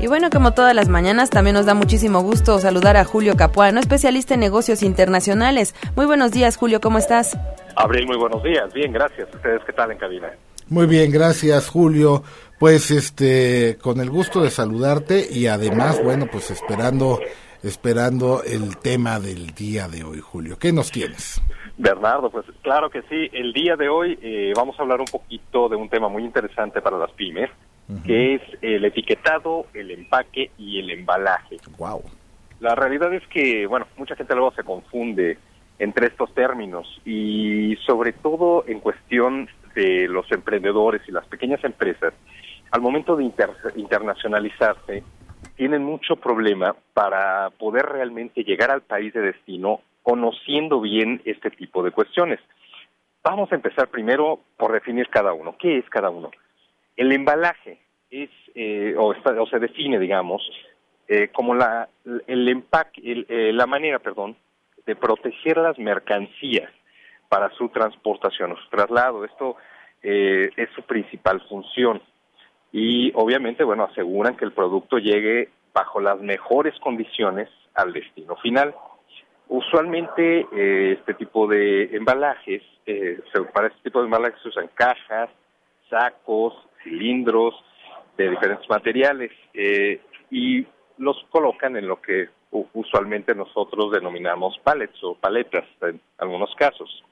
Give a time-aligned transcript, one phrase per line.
[0.00, 3.80] Y bueno, como todas las mañanas, también nos da muchísimo gusto saludar a Julio Capuano,
[3.80, 5.74] especialista en negocios internacionales.
[5.94, 7.38] Muy buenos días, Julio, ¿cómo estás?
[7.76, 8.72] Abril, muy buenos días.
[8.72, 9.28] Bien, gracias.
[9.34, 10.30] ¿Ustedes qué tal en cabina?
[10.68, 12.22] Muy bien, gracias, Julio.
[12.58, 17.18] Pues este, con el gusto de saludarte y además, bueno, pues esperando
[17.62, 20.58] esperando el tema del día de hoy, Julio.
[20.58, 21.42] ¿Qué nos tienes?
[21.76, 23.28] Bernardo, pues claro que sí.
[23.32, 26.80] El día de hoy eh, vamos a hablar un poquito de un tema muy interesante
[26.80, 27.50] para las pymes,
[28.04, 31.56] que es el etiquetado, el empaque y el embalaje.
[31.78, 32.02] Wow.
[32.60, 35.38] La realidad es que, bueno, mucha gente luego se confunde
[35.78, 42.12] entre estos términos y sobre todo en cuestión de los emprendedores y las pequeñas empresas,
[42.70, 43.30] al momento de
[43.76, 45.02] internacionalizarse,
[45.56, 51.82] tienen mucho problema para poder realmente llegar al país de destino conociendo bien este tipo
[51.82, 52.40] de cuestiones.
[53.22, 55.56] Vamos a empezar primero por definir cada uno.
[55.58, 56.30] ¿Qué es cada uno?
[57.00, 57.78] El embalaje
[58.10, 59.14] es, eh, o,
[59.46, 60.42] se define, digamos,
[61.08, 61.88] eh, como la,
[62.26, 64.36] el empaque, eh, la manera, perdón,
[64.84, 66.70] de proteger las mercancías
[67.30, 69.24] para su transportación o su traslado.
[69.24, 69.56] Esto
[70.02, 72.02] es su principal función.
[72.70, 78.74] Y obviamente, bueno, aseguran que el producto llegue bajo las mejores condiciones al destino final.
[79.48, 80.46] Usualmente
[80.92, 82.62] este tipo de embalajes,
[83.54, 85.30] para este tipo de embalajes se usan cajas,
[85.88, 87.54] sacos, cilindros
[88.16, 90.00] de diferentes materiales eh,
[90.30, 90.66] y
[90.98, 97.04] los colocan en lo que usualmente nosotros denominamos pallets o paletas en algunos casos.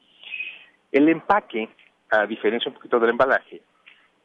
[0.90, 1.68] El empaque,
[2.10, 3.62] a diferencia un poquito del embalaje,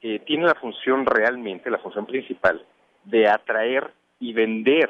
[0.01, 2.65] eh, tiene la función realmente, la función principal,
[3.05, 4.89] de atraer y vender.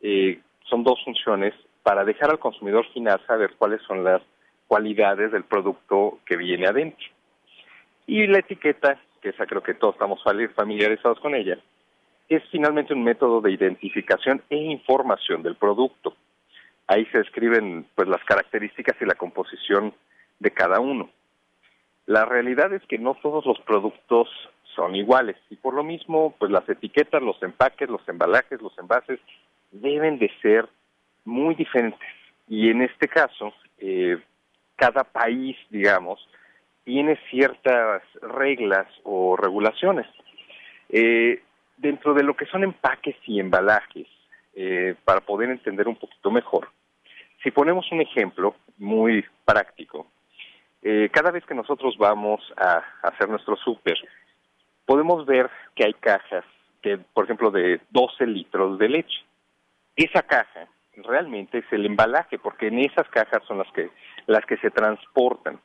[0.00, 4.22] Eh, son dos funciones para dejar al consumidor final saber cuáles son las
[4.68, 7.06] cualidades del producto que viene adentro.
[8.06, 11.56] Y la etiqueta que esa creo que todos estamos familiarizados con ella,
[12.28, 16.14] es finalmente un método de identificación e información del producto.
[16.86, 19.94] Ahí se describen pues las características y la composición
[20.40, 21.10] de cada uno.
[22.06, 24.28] La realidad es que no todos los productos
[24.74, 29.20] son iguales y por lo mismo pues las etiquetas, los empaques, los embalajes, los envases
[29.70, 30.68] deben de ser
[31.24, 32.00] muy diferentes
[32.48, 34.18] y en este caso eh,
[34.76, 36.26] cada país digamos
[36.84, 40.06] tiene ciertas reglas o regulaciones.
[40.88, 41.42] Eh,
[41.76, 44.06] dentro de lo que son empaques y embalajes,
[44.54, 46.68] eh, para poder entender un poquito mejor,
[47.42, 50.06] si ponemos un ejemplo muy práctico,
[50.82, 53.96] eh, cada vez que nosotros vamos a, hacer nuestro súper,
[54.84, 56.44] podemos ver que hay cajas,
[56.82, 59.24] que, por ejemplo, de 12 litros de leche.
[59.94, 60.66] Esa caja
[60.96, 63.90] realmente es el embalaje, porque en esas cajas son las que,
[64.26, 65.60] las que se transportan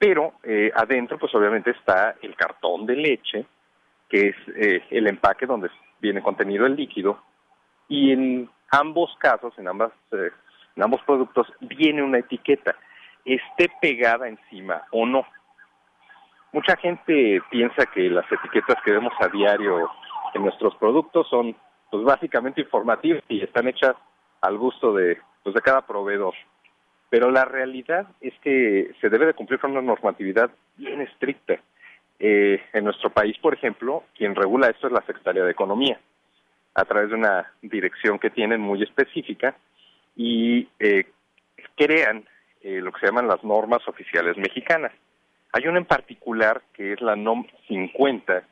[0.00, 3.44] pero eh, adentro pues obviamente está el cartón de leche,
[4.08, 5.68] que es eh, el empaque donde
[6.00, 7.22] viene contenido el líquido,
[7.86, 10.30] y en ambos casos, en, ambas, eh,
[10.74, 12.74] en ambos productos, viene una etiqueta,
[13.26, 15.26] esté pegada encima o no.
[16.52, 19.90] Mucha gente piensa que las etiquetas que vemos a diario
[20.32, 21.54] en nuestros productos son
[21.90, 23.96] pues básicamente informativas y están hechas
[24.40, 26.34] al gusto de, pues, de cada proveedor
[27.10, 31.58] pero la realidad es que se debe de cumplir con una normatividad bien estricta.
[32.20, 35.98] Eh, en nuestro país, por ejemplo, quien regula esto es la Secretaría de Economía,
[36.74, 39.56] a través de una dirección que tienen muy específica
[40.14, 41.06] y eh,
[41.76, 42.24] crean
[42.62, 44.92] eh, lo que se llaman las normas oficiales mexicanas.
[45.52, 48.44] Hay una en particular que es la NOM 50,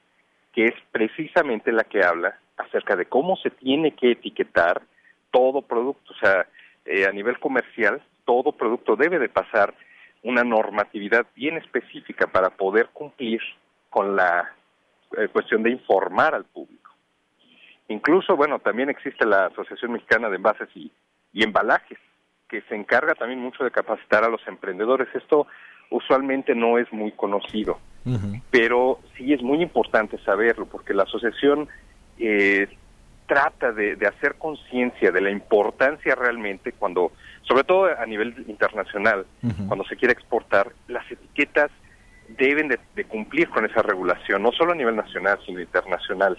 [0.52, 4.82] que es precisamente la que habla acerca de cómo se tiene que etiquetar
[5.30, 6.48] todo producto, o sea,
[7.06, 9.72] a nivel comercial, todo producto debe de pasar
[10.22, 13.40] una normatividad bien específica para poder cumplir
[13.88, 14.52] con la
[15.16, 16.90] eh, cuestión de informar al público.
[17.88, 20.92] Incluso, bueno, también existe la Asociación Mexicana de Envases y,
[21.32, 21.98] Embalajes,
[22.50, 25.08] que se encarga también mucho de capacitar a los emprendedores.
[25.14, 25.46] Esto
[25.88, 27.78] usualmente no es muy conocido,
[28.50, 31.66] pero sí es muy importante saberlo, porque la asociación
[32.18, 32.68] eh,
[33.26, 37.12] trata de, hacer conciencia de la importancia realmente cuando,
[37.48, 39.26] sobre todo a nivel internacional,
[39.66, 41.70] cuando se quiere exportar, las etiquetas
[42.28, 46.38] deben de, cumplir con esa regulación, no solo a nivel nacional, sino internacional.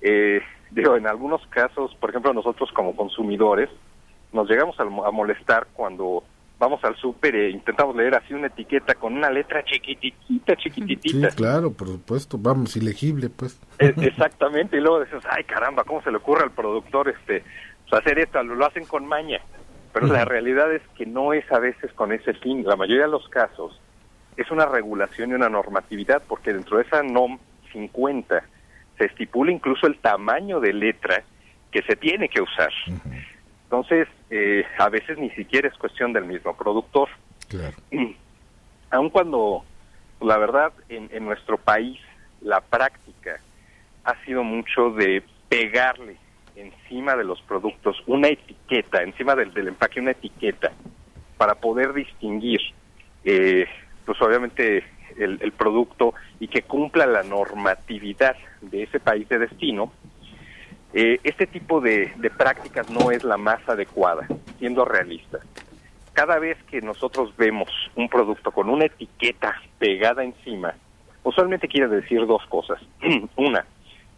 [0.00, 0.40] Eh,
[0.70, 3.68] digo, en algunos casos, por ejemplo, nosotros como consumidores,
[4.32, 6.24] nos llegamos a molestar cuando
[6.62, 11.30] vamos al súper e intentamos leer así una etiqueta con una letra chiquitita, chiquititita.
[11.30, 13.60] Sí, claro, por supuesto, vamos, ilegible, pues.
[13.80, 17.42] E, exactamente, y luego dices, ay caramba, ¿cómo se le ocurre al productor este
[17.90, 18.40] pues, hacer esto?
[18.44, 19.40] Lo, hacen con maña,
[19.92, 22.64] pero la realidad es que no es a veces con ese fin.
[22.64, 23.78] La mayoría de los casos
[24.36, 27.38] es una regulación y una normatividad, porque dentro de esa NOM
[27.72, 28.42] 50
[28.98, 31.22] se estipula incluso el tamaño de letra
[31.70, 32.70] que se tiene que usar.
[33.64, 37.08] Entonces, eh, a veces ni siquiera es cuestión del mismo productor.
[37.48, 37.76] Claro.
[38.90, 39.64] Aun cuando,
[40.20, 41.98] la verdad, en, en nuestro país
[42.40, 43.40] la práctica
[44.04, 46.16] ha sido mucho de pegarle
[46.56, 50.72] encima de los productos una etiqueta, encima del, del empaque una etiqueta,
[51.36, 52.60] para poder distinguir,
[53.24, 53.66] eh,
[54.04, 54.84] pues obviamente
[55.18, 59.92] el, producto y que cumpla la normatividad de ese país de destino,
[60.94, 64.26] eh, este tipo de, de prácticas no es la más adecuada,
[64.58, 65.38] siendo realista.
[66.12, 70.74] Cada vez que nosotros vemos un producto con una etiqueta pegada encima,
[71.22, 72.80] usualmente quiere decir dos cosas.
[73.36, 73.64] Una,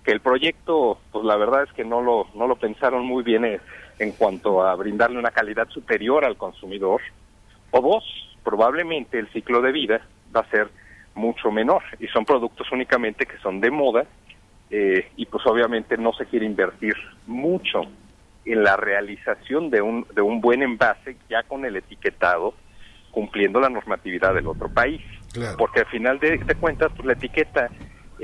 [0.04, 3.44] que el proyecto, pues la verdad es que no lo, no lo pensaron muy bien
[3.44, 3.60] en,
[3.98, 7.00] en cuanto a brindarle una calidad superior al consumidor.
[7.70, 8.04] O dos,
[8.44, 10.68] probablemente el ciclo de vida va a ser
[11.14, 14.04] mucho menor y son productos únicamente que son de moda
[14.70, 16.94] eh, y pues obviamente no se quiere invertir
[17.26, 17.82] mucho
[18.44, 22.54] en la realización de un, de un buen envase ya con el etiquetado
[23.10, 25.00] cumpliendo la normatividad del otro país.
[25.32, 25.56] Claro.
[25.56, 27.70] Porque al final de, de cuentas, pues la etiqueta,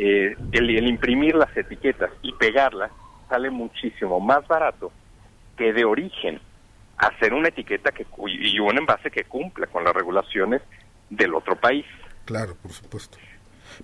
[0.02, 2.90] eh, el, el, imprimir las etiquetas y pegarlas
[3.28, 4.90] sale muchísimo más barato
[5.58, 6.40] que de origen
[6.96, 10.62] hacer una etiqueta que y un envase que cumpla con las regulaciones
[11.10, 11.84] del otro país.
[12.24, 13.18] Claro, por supuesto.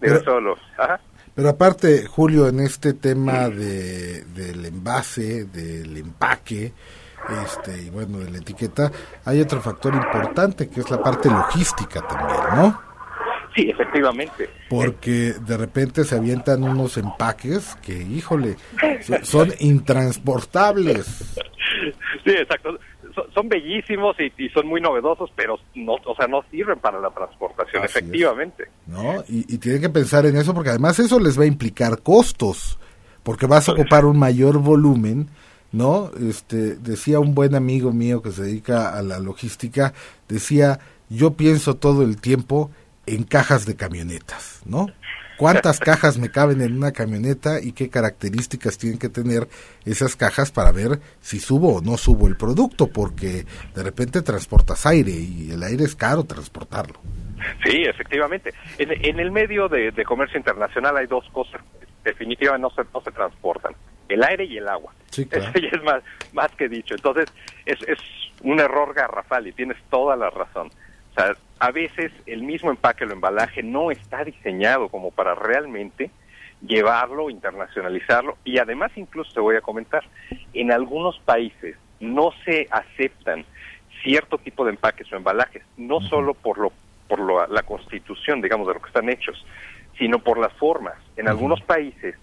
[0.00, 1.00] Pero, ajá.
[1.34, 6.72] pero aparte, Julio, en este tema de, del envase, del empaque,
[7.44, 8.90] este y bueno de la etiqueta
[9.24, 12.85] hay otro factor importante que es la parte logística también no
[13.56, 14.48] sí efectivamente.
[14.68, 18.56] Porque de repente se avientan unos empaques que híjole
[19.22, 21.34] son intransportables.
[22.24, 22.78] Sí exacto.
[23.32, 27.08] Son, bellísimos y, y, son muy novedosos pero no o sea no sirven para la
[27.08, 28.64] transportación Así efectivamente.
[28.64, 28.88] Es.
[28.88, 32.02] no y, y tienen que pensar en eso porque además eso les va a implicar
[32.02, 32.78] costos
[33.22, 35.30] porque vas a ocupar un mayor volumen
[35.72, 36.10] ¿no?
[36.20, 39.92] Este, decía un buen amigo mío que se dedica a la logística,
[40.28, 42.70] decía, yo pienso todo el tiempo
[43.06, 44.86] en cajas de camionetas, ¿no?
[45.36, 49.48] ¿Cuántas cajas me caben en una camioneta y qué características tienen que tener
[49.84, 52.88] esas cajas para ver si subo o no subo el producto?
[52.88, 53.44] Porque
[53.74, 57.00] de repente transportas aire y el aire es caro transportarlo.
[57.64, 58.52] Sí, efectivamente.
[58.78, 62.90] En, en el medio de, de, comercio internacional hay dos cosas que definitivamente no se,
[62.92, 63.74] no se transportan
[64.08, 64.92] el aire y el agua.
[65.10, 65.50] Sí, claro.
[65.50, 66.02] Eso ya es más,
[66.32, 66.94] más que dicho.
[66.94, 67.26] Entonces,
[67.64, 67.98] es, es
[68.42, 70.70] un error garrafal y tienes toda la razón.
[71.16, 76.10] O sea, a veces el mismo empaque o embalaje no está diseñado como para realmente
[76.60, 78.36] llevarlo, internacionalizarlo.
[78.44, 80.04] Y además incluso te voy a comentar,
[80.52, 83.44] en algunos países no se aceptan
[84.02, 86.72] cierto tipo de empaques o embalajes, no solo por lo
[87.08, 89.44] por lo, la constitución, digamos, de lo que están hechos,
[89.96, 90.96] sino por las formas.
[91.16, 92.16] En algunos países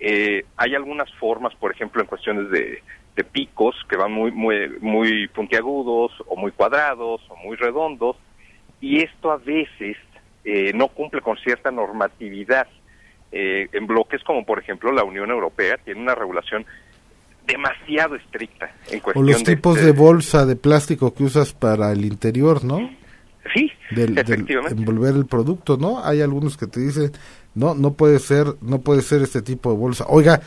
[0.00, 2.82] eh, hay algunas formas, por ejemplo, en cuestiones de,
[3.16, 8.16] de, picos que van muy, muy, muy puntiagudos o muy cuadrados o muy redondos,
[8.80, 9.96] y esto a veces
[10.44, 12.66] eh, no cumple con cierta normatividad
[13.30, 16.64] eh, en bloques como, por ejemplo, la Unión Europea tiene una regulación
[17.46, 21.92] demasiado estricta en cuestión o los tipos de, de, bolsa de plástico que usas para
[21.92, 22.90] el interior, ¿no?
[23.54, 24.74] Sí, del, efectivamente.
[24.74, 26.04] Del envolver el producto, ¿no?
[26.04, 27.12] Hay algunos que te dicen,
[27.54, 30.04] no, no puede ser, no puede ser este tipo de bolsa.
[30.08, 30.40] Oiga,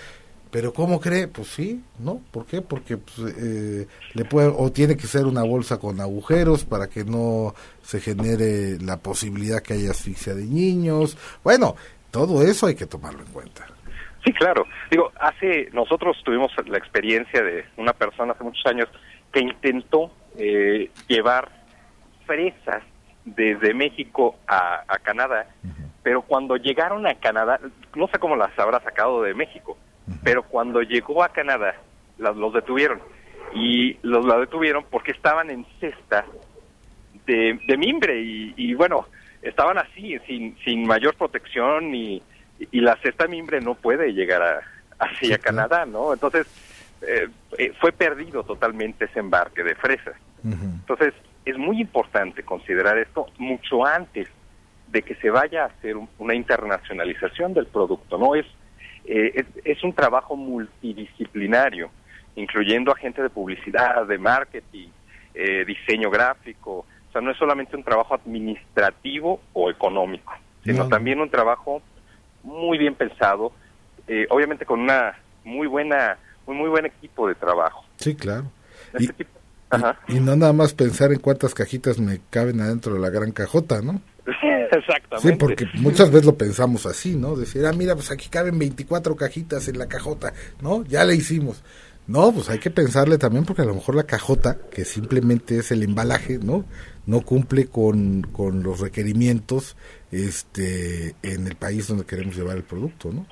[0.52, 1.28] pero ¿cómo cree?
[1.28, 2.20] Pues sí, ¿no?
[2.32, 2.62] ¿Por qué?
[2.62, 7.06] Porque pues, eh, le puede, o tiene que ser una bolsa con agujeros para que
[7.06, 11.18] no se genere la posibilidad que haya asfixia de niños.
[11.44, 11.76] Bueno,
[12.12, 13.66] todo eso hay que tomarlo en cuenta.
[14.26, 14.68] Sí, claro.
[14.92, 18.88] Digo, hace, nosotros tuvimos la experiencia de una persona hace muchos años
[19.32, 21.50] que intentó eh, llevar
[22.26, 22.84] fresas
[23.24, 25.90] desde México a, a Canadá, uh -huh.
[26.04, 27.60] pero cuando llegaron a Canadá,
[27.96, 29.78] no sé cómo las habrá sacado de México.
[30.24, 31.76] Pero cuando llegó a Canadá,
[32.18, 33.02] las, los detuvieron.
[33.54, 36.26] Y los la detuvieron porque estaban en cesta
[37.26, 39.08] de, de mimbre y, y, bueno,
[39.42, 42.22] estaban así, sin, sin mayor protección y,
[42.72, 44.62] y la cesta de mimbre no puede llegar a,
[45.00, 46.14] hacia sí, Canadá, ¿no?
[46.14, 46.48] Entonces,
[47.02, 47.28] eh,
[47.58, 50.16] eh, fue perdido totalmente ese embarque de fresas.
[50.44, 50.80] Uh -huh.
[50.80, 51.14] Entonces,
[51.44, 54.30] es muy importante considerar esto mucho antes
[54.88, 58.36] de que se vaya a hacer un, una internacionalización del producto, ¿no?
[58.36, 58.46] Es,
[59.06, 61.90] eh, es, es, un trabajo multidisciplinario,
[62.36, 64.90] incluyendo a gente de publicidad, de marketing,
[65.34, 70.90] eh, diseño gráfico, o sea, no es solamente un trabajo administrativo o económico, sino no.
[70.90, 71.82] también un trabajo
[72.44, 73.52] muy bien pensado,
[74.08, 77.84] eh, obviamente con una muy buena, un muy buen equipo de trabajo.
[77.98, 78.46] Sí, claro.
[78.94, 79.08] Este y...
[79.08, 79.42] tipo
[80.08, 83.32] y, y, no nada más pensar en cuántas cajitas me caben adentro de la gran
[83.32, 84.02] cajota, ¿no?
[84.78, 85.30] Exactamente.
[85.30, 87.36] Sí, porque muchas veces lo pensamos así, ¿no?
[87.36, 90.84] Decir, ah, mira, pues aquí caben 24 cajitas en la cajota, ¿no?
[90.86, 91.64] Ya le hicimos.
[92.08, 95.72] No, pues hay que pensarle también porque a lo mejor la cajota, que simplemente es
[95.72, 96.66] el embalaje, ¿no?
[97.06, 99.78] No cumple con, con los requerimientos
[100.12, 103.26] este, en el país donde queremos llevar el producto, ¿no?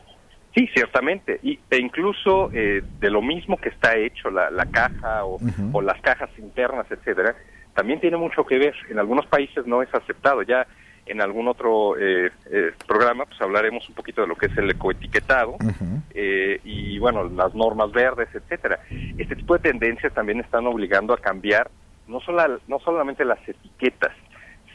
[0.56, 1.40] Sí, ciertamente.
[1.44, 5.40] Y, e incluso eh, de lo mismo que está hecho la, la caja o,
[5.72, 7.36] o, las cajas internas, etcétera,
[7.76, 8.76] también tiene mucho que ver.
[8.90, 10.42] En algunos países no es aceptado.
[10.44, 10.68] Ya
[11.10, 14.70] en algún otro eh, eh, programa pues hablaremos un poquito de lo que es el
[14.70, 15.58] ecoetiquetado
[16.12, 18.80] eh, y bueno las normas verdes etcétera.
[19.18, 21.70] Este tipo de tendencias también están obligando a cambiar
[22.08, 24.14] no solo no solamente las etiquetas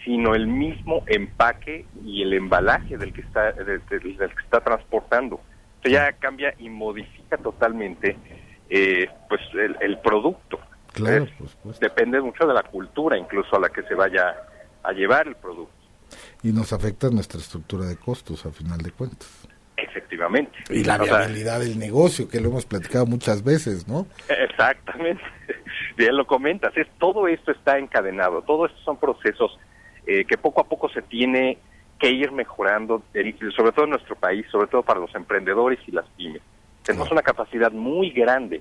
[0.05, 5.37] sino el mismo empaque y el embalaje del que está del, del que está transportando.
[5.37, 8.17] O sea, ya cambia y modifica totalmente
[8.69, 10.59] eh, pues el, el producto.
[10.93, 11.27] Claro
[11.63, 14.35] pues, depende mucho de la cultura incluso a la que se vaya
[14.83, 15.74] a llevar el producto
[16.45, 19.49] y nos afecta nuestra estructura de costos a final de cuentas.
[19.79, 20.53] Efectivamente.
[20.69, 24.07] Y la viabilidad del negocio, que lo hemos platicado muchas veces, ¿no?
[24.29, 25.23] Exactamente.
[25.97, 29.59] Bien lo comentas, es todo esto está encadenado, todos estos son procesos
[30.07, 31.59] eh, que poco a poco se tiene
[31.99, 33.03] que ir mejorando,
[33.57, 36.43] sobre todo en nuestro país, sobre todo para los emprendedores y las pymes.
[36.83, 38.61] Tenemos una capacidad muy grande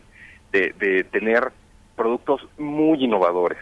[0.53, 1.51] de, de tener
[1.95, 3.59] productos muy innovadores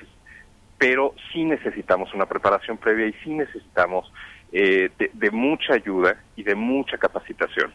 [0.82, 4.12] pero sí necesitamos una preparación previa y sí necesitamos
[4.52, 7.72] eh, de, de, mucha ayuda y de mucha capacitación.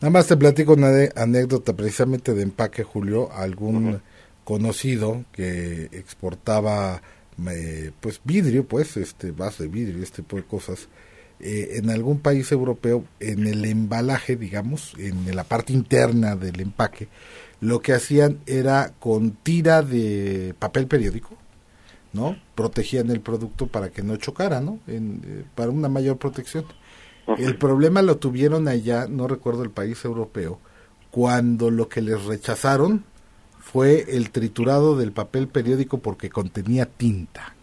[0.00, 4.00] Nada más te platico una de, anécdota precisamente de empaque, Julio, algún uh -huh.
[4.42, 7.02] conocido que exportaba
[7.48, 10.88] eh, pues vidrio, pues este vaso de vidrio, este tipo de cosas,
[11.38, 17.06] eh, en algún país europeo, en el embalaje, digamos, en la parte interna del empaque,
[17.60, 21.38] lo que hacían era con tira de papel periódico,
[22.14, 22.36] ¿no?
[22.54, 24.78] Protegían el producto para que no chocara, ¿no?
[24.86, 26.64] En, eh, para una mayor protección.
[27.26, 27.44] Okay.
[27.44, 30.58] El problema lo tuvieron allá, no recuerdo el país europeo,
[31.10, 33.04] cuando lo que les rechazaron
[33.58, 37.54] fue el triturado del papel periódico porque contenía tinta.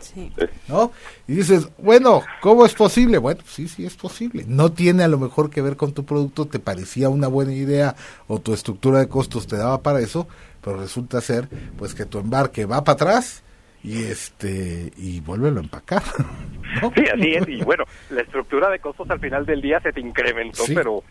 [0.00, 0.32] Sí.
[0.68, 0.92] ¿No?
[1.28, 3.18] Y dices, bueno, ¿cómo es posible?
[3.18, 4.44] Bueno, sí, sí es posible.
[4.46, 7.94] No tiene a lo mejor que ver con tu producto, te parecía una buena idea
[8.26, 10.26] o tu estructura de costos te daba para eso,
[10.62, 13.42] pero resulta ser pues que tu embarque va para atrás
[13.86, 16.02] y este y vuélvelo a empacar.
[16.82, 16.92] ¿no?
[16.94, 17.48] Sí, así es.
[17.48, 21.04] Y bueno, la estructura de costos al final del día se te incrementó, sí, pero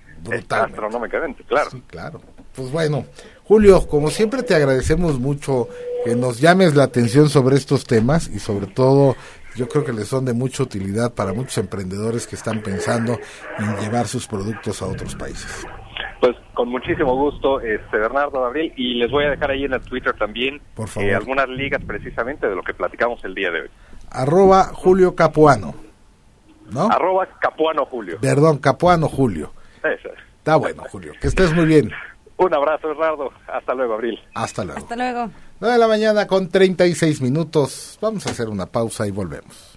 [0.50, 1.72] astronómicamente, claro.
[1.72, 2.22] Sí, claro.
[2.54, 3.06] Pues bueno,
[3.46, 5.70] Julio, como siempre te agradecemos mucho
[6.04, 9.16] que nos llames la atención sobre estos temas y sobre todo
[9.56, 13.18] yo creo que les son de mucha utilidad para muchos emprendedores que están pensando
[13.58, 15.66] en llevar sus productos a otros países.
[16.66, 20.16] Con muchísimo gusto, este Bernardo Gabriel, y les voy a dejar ahí en el Twitter
[20.18, 21.08] también Por favor.
[21.08, 23.70] Eh, algunas ligas precisamente de lo que platicamos el día de hoy.
[24.10, 25.76] Arroba Julio Capuano.
[26.72, 26.90] ¿No?
[26.90, 28.18] Arroba Capuano Julio.
[28.20, 29.54] Perdón, Capuano Julio.
[29.78, 30.20] Eso es.
[30.40, 31.14] Está bueno, Julio.
[31.22, 31.92] Que estés muy bien.
[32.38, 33.32] Un abrazo, Bernardo.
[33.48, 34.20] Hasta luego, Abril.
[34.34, 34.80] Hasta luego.
[34.80, 35.30] Hasta luego.
[35.60, 38.00] 9 de la mañana con 36 minutos.
[38.02, 39.75] Vamos a hacer una pausa y volvemos.